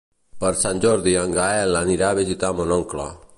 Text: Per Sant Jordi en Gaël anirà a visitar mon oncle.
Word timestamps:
Per 0.43 0.49
Sant 0.61 0.79
Jordi 0.85 1.13
en 1.25 1.35
Gaël 1.35 1.77
anirà 1.83 2.09
a 2.15 2.19
visitar 2.21 2.51
mon 2.63 2.75
oncle. 2.79 3.07